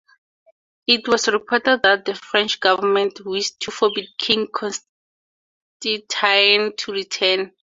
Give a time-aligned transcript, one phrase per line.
[0.87, 7.51] It was reported that the French government wished to forbid King Constantine to return.